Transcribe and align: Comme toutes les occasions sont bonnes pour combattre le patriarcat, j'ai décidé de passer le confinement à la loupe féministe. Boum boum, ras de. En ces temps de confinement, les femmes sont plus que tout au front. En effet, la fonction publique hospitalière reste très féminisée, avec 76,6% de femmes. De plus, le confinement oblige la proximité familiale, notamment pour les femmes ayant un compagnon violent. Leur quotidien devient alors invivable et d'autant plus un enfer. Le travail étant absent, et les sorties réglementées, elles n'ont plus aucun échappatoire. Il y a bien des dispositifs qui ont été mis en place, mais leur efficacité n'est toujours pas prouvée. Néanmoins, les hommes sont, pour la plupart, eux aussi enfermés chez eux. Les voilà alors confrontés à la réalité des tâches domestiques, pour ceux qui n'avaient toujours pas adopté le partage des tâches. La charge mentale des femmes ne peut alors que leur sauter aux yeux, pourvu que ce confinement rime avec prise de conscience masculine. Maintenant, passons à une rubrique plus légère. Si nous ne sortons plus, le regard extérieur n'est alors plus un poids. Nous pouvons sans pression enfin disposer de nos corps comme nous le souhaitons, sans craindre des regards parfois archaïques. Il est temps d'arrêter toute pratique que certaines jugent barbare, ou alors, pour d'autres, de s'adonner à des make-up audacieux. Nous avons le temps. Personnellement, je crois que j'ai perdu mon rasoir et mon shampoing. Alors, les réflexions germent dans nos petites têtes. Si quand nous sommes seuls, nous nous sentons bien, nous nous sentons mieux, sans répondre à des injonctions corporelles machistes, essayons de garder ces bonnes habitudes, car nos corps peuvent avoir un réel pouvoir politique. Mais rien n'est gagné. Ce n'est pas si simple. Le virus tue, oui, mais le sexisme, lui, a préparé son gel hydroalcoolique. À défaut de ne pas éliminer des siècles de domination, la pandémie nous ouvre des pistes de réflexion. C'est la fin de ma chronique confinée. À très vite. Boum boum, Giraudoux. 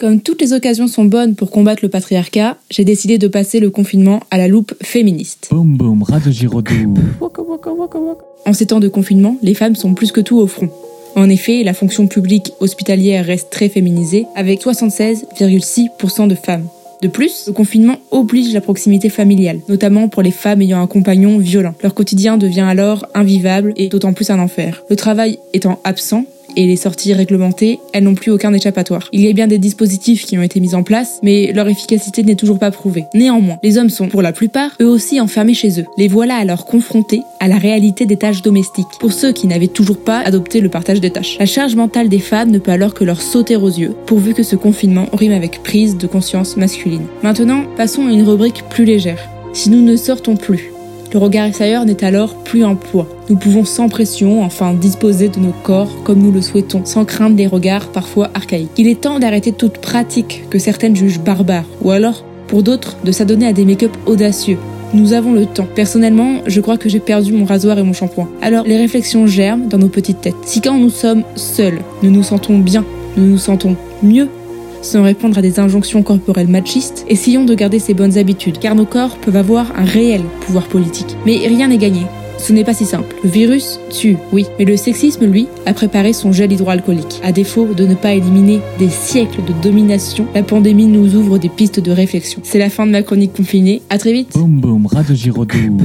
Comme 0.00 0.20
toutes 0.20 0.42
les 0.42 0.52
occasions 0.52 0.88
sont 0.88 1.04
bonnes 1.04 1.36
pour 1.36 1.52
combattre 1.52 1.84
le 1.84 1.88
patriarcat, 1.88 2.56
j'ai 2.68 2.84
décidé 2.84 3.16
de 3.16 3.28
passer 3.28 3.60
le 3.60 3.70
confinement 3.70 4.18
à 4.32 4.38
la 4.38 4.48
loupe 4.48 4.74
féministe. 4.82 5.46
Boum 5.52 5.76
boum, 5.76 6.02
ras 6.02 6.18
de. 6.18 6.32
En 8.44 8.52
ces 8.52 8.66
temps 8.66 8.80
de 8.80 8.88
confinement, 8.88 9.36
les 9.40 9.54
femmes 9.54 9.76
sont 9.76 9.94
plus 9.94 10.10
que 10.10 10.20
tout 10.20 10.36
au 10.38 10.48
front. 10.48 10.68
En 11.14 11.30
effet, 11.30 11.62
la 11.62 11.74
fonction 11.74 12.08
publique 12.08 12.52
hospitalière 12.58 13.24
reste 13.24 13.50
très 13.50 13.68
féminisée, 13.68 14.26
avec 14.34 14.62
76,6% 14.62 16.26
de 16.26 16.34
femmes. 16.34 16.66
De 17.00 17.06
plus, 17.06 17.44
le 17.46 17.52
confinement 17.52 17.98
oblige 18.10 18.52
la 18.52 18.60
proximité 18.60 19.10
familiale, 19.10 19.60
notamment 19.68 20.08
pour 20.08 20.22
les 20.22 20.32
femmes 20.32 20.62
ayant 20.62 20.82
un 20.82 20.88
compagnon 20.88 21.38
violent. 21.38 21.74
Leur 21.84 21.94
quotidien 21.94 22.36
devient 22.36 22.62
alors 22.62 23.06
invivable 23.14 23.72
et 23.76 23.88
d'autant 23.88 24.12
plus 24.12 24.30
un 24.30 24.40
enfer. 24.40 24.82
Le 24.90 24.96
travail 24.96 25.38
étant 25.52 25.78
absent, 25.84 26.24
et 26.56 26.66
les 26.66 26.76
sorties 26.76 27.12
réglementées, 27.14 27.80
elles 27.92 28.04
n'ont 28.04 28.14
plus 28.14 28.30
aucun 28.30 28.52
échappatoire. 28.52 29.08
Il 29.12 29.20
y 29.20 29.28
a 29.28 29.32
bien 29.32 29.46
des 29.46 29.58
dispositifs 29.58 30.24
qui 30.24 30.38
ont 30.38 30.42
été 30.42 30.60
mis 30.60 30.74
en 30.74 30.82
place, 30.82 31.18
mais 31.22 31.52
leur 31.52 31.68
efficacité 31.68 32.22
n'est 32.22 32.34
toujours 32.34 32.58
pas 32.58 32.70
prouvée. 32.70 33.04
Néanmoins, 33.14 33.58
les 33.62 33.78
hommes 33.78 33.90
sont, 33.90 34.08
pour 34.08 34.22
la 34.22 34.32
plupart, 34.32 34.70
eux 34.80 34.88
aussi 34.88 35.20
enfermés 35.20 35.54
chez 35.54 35.80
eux. 35.80 35.86
Les 35.96 36.08
voilà 36.08 36.36
alors 36.36 36.66
confrontés 36.66 37.22
à 37.40 37.48
la 37.48 37.56
réalité 37.56 38.06
des 38.06 38.16
tâches 38.16 38.42
domestiques, 38.42 38.86
pour 39.00 39.12
ceux 39.12 39.32
qui 39.32 39.46
n'avaient 39.46 39.68
toujours 39.68 39.98
pas 39.98 40.20
adopté 40.20 40.60
le 40.60 40.68
partage 40.68 41.00
des 41.00 41.10
tâches. 41.10 41.36
La 41.38 41.46
charge 41.46 41.74
mentale 41.74 42.08
des 42.08 42.18
femmes 42.18 42.50
ne 42.50 42.58
peut 42.58 42.72
alors 42.72 42.94
que 42.94 43.04
leur 43.04 43.20
sauter 43.20 43.56
aux 43.56 43.68
yeux, 43.68 43.94
pourvu 44.06 44.34
que 44.34 44.42
ce 44.42 44.56
confinement 44.56 45.08
rime 45.12 45.32
avec 45.32 45.62
prise 45.62 45.96
de 45.96 46.06
conscience 46.06 46.56
masculine. 46.56 47.06
Maintenant, 47.22 47.64
passons 47.76 48.06
à 48.06 48.10
une 48.10 48.22
rubrique 48.22 48.64
plus 48.70 48.84
légère. 48.84 49.28
Si 49.52 49.70
nous 49.70 49.82
ne 49.82 49.96
sortons 49.96 50.36
plus, 50.36 50.72
le 51.14 51.20
regard 51.20 51.46
extérieur 51.46 51.84
n'est 51.84 52.02
alors 52.02 52.34
plus 52.34 52.64
un 52.64 52.74
poids. 52.74 53.06
Nous 53.30 53.36
pouvons 53.36 53.64
sans 53.64 53.88
pression 53.88 54.42
enfin 54.42 54.74
disposer 54.74 55.28
de 55.28 55.38
nos 55.38 55.54
corps 55.62 56.02
comme 56.02 56.18
nous 56.18 56.32
le 56.32 56.42
souhaitons, 56.42 56.84
sans 56.84 57.04
craindre 57.04 57.36
des 57.36 57.46
regards 57.46 57.86
parfois 57.92 58.30
archaïques. 58.34 58.72
Il 58.76 58.88
est 58.88 59.00
temps 59.00 59.20
d'arrêter 59.20 59.52
toute 59.52 59.78
pratique 59.78 60.42
que 60.50 60.58
certaines 60.58 60.96
jugent 60.96 61.20
barbare, 61.20 61.64
ou 61.82 61.92
alors, 61.92 62.24
pour 62.48 62.64
d'autres, 62.64 62.96
de 63.04 63.12
s'adonner 63.12 63.46
à 63.46 63.52
des 63.52 63.64
make-up 63.64 63.92
audacieux. 64.06 64.58
Nous 64.92 65.12
avons 65.12 65.32
le 65.32 65.46
temps. 65.46 65.68
Personnellement, 65.76 66.40
je 66.46 66.60
crois 66.60 66.78
que 66.78 66.88
j'ai 66.88 67.00
perdu 67.00 67.32
mon 67.32 67.44
rasoir 67.44 67.78
et 67.78 67.84
mon 67.84 67.92
shampoing. 67.92 68.28
Alors, 68.42 68.64
les 68.66 68.76
réflexions 68.76 69.28
germent 69.28 69.68
dans 69.68 69.78
nos 69.78 69.88
petites 69.88 70.20
têtes. 70.20 70.34
Si 70.44 70.60
quand 70.60 70.76
nous 70.76 70.90
sommes 70.90 71.22
seuls, 71.36 71.78
nous 72.02 72.10
nous 72.10 72.24
sentons 72.24 72.58
bien, 72.58 72.84
nous 73.16 73.26
nous 73.26 73.38
sentons 73.38 73.76
mieux, 74.02 74.28
sans 74.84 75.02
répondre 75.02 75.38
à 75.38 75.42
des 75.42 75.58
injonctions 75.58 76.02
corporelles 76.02 76.48
machistes, 76.48 77.04
essayons 77.08 77.44
de 77.44 77.54
garder 77.54 77.78
ces 77.78 77.94
bonnes 77.94 78.18
habitudes, 78.18 78.58
car 78.58 78.74
nos 78.74 78.84
corps 78.84 79.16
peuvent 79.16 79.36
avoir 79.36 79.72
un 79.76 79.84
réel 79.84 80.22
pouvoir 80.42 80.66
politique. 80.66 81.16
Mais 81.26 81.38
rien 81.38 81.68
n'est 81.68 81.78
gagné. 81.78 82.02
Ce 82.38 82.52
n'est 82.52 82.64
pas 82.64 82.74
si 82.74 82.84
simple. 82.84 83.16
Le 83.24 83.30
virus 83.30 83.80
tue, 83.90 84.18
oui, 84.32 84.44
mais 84.58 84.66
le 84.66 84.76
sexisme, 84.76 85.24
lui, 85.24 85.46
a 85.64 85.72
préparé 85.72 86.12
son 86.12 86.30
gel 86.30 86.52
hydroalcoolique. 86.52 87.20
À 87.22 87.32
défaut 87.32 87.66
de 87.72 87.86
ne 87.86 87.94
pas 87.94 88.12
éliminer 88.12 88.60
des 88.78 88.90
siècles 88.90 89.42
de 89.44 89.52
domination, 89.62 90.26
la 90.34 90.42
pandémie 90.42 90.86
nous 90.86 91.14
ouvre 91.14 91.38
des 91.38 91.48
pistes 91.48 91.80
de 91.80 91.90
réflexion. 91.90 92.42
C'est 92.44 92.58
la 92.58 92.68
fin 92.68 92.86
de 92.86 92.92
ma 92.92 93.02
chronique 93.02 93.32
confinée. 93.34 93.80
À 93.88 93.96
très 93.96 94.12
vite. 94.12 94.32
Boum 94.34 94.60
boum, 94.60 94.86
Giraudoux. 95.14 95.78